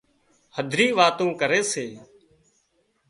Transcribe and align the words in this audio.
هڌريون 0.55 0.95
واتون 0.97 1.29
ڪري 1.41 1.61
سي 1.71 1.85